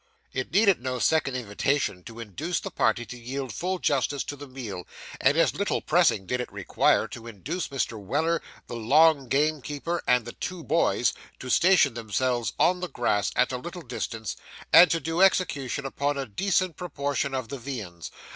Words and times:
It 0.33 0.51
needed 0.51 0.81
no 0.81 0.97
second 0.97 1.35
invitation 1.35 2.03
to 2.05 2.19
induce 2.19 2.59
the 2.59 2.71
party 2.71 3.05
to 3.05 3.15
yield 3.19 3.53
full 3.53 3.77
justice 3.77 4.23
to 4.23 4.35
the 4.35 4.47
meal; 4.47 4.87
and 5.19 5.37
as 5.37 5.53
little 5.53 5.79
pressing 5.79 6.25
did 6.25 6.41
it 6.41 6.51
require 6.51 7.07
to 7.09 7.27
induce 7.27 7.67
Mr. 7.67 7.99
Weller, 8.03 8.41
the 8.65 8.75
long 8.77 9.27
gamekeeper, 9.29 10.01
and 10.07 10.25
the 10.25 10.31
two 10.33 10.63
boys, 10.63 11.13
to 11.37 11.51
station 11.51 11.93
themselves 11.93 12.53
on 12.57 12.79
the 12.79 12.89
grass, 12.89 13.31
at 13.35 13.51
a 13.51 13.57
little 13.57 13.83
distance, 13.83 14.35
and 14.73 14.89
do 14.89 14.99
good 14.99 15.21
execution 15.21 15.85
upon 15.85 16.17
a 16.17 16.25
decent 16.25 16.77
proportion 16.77 17.35
of 17.35 17.49
the 17.49 17.59
viands. 17.59 18.09